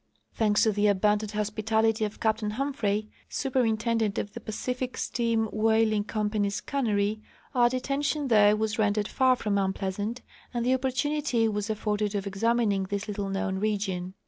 Thanks 0.33 0.63
to 0.63 0.71
the 0.71 0.87
abundant 0.87 1.33
hospitality 1.33 2.05
of 2.05 2.19
Captain 2.19 2.49
Humphrey, 2.49 3.11
superintendent 3.29 4.17
of 4.17 4.33
the 4.33 4.39
Pacific 4.39 4.97
Steam 4.97 5.45
Whal 5.53 5.93
ing 5.93 6.05
company's 6.05 6.59
cannery, 6.59 7.21
our 7.53 7.69
detention 7.69 8.27
there 8.27 8.55
was 8.55 8.79
rendered 8.79 9.07
far 9.07 9.35
from 9.35 9.59
unpleasant, 9.59 10.23
and 10.55 10.65
the 10.65 10.73
opportunity 10.73 11.47
was 11.47 11.69
afforded 11.69 12.15
of 12.15 12.25
exainining 12.25 12.85
this 12.89 13.07
little 13.07 13.29
known 13.29 13.59
region. 13.59 14.15